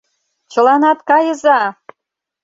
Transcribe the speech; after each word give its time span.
—Чыланат 0.51 0.99
кайыза! 1.09 1.59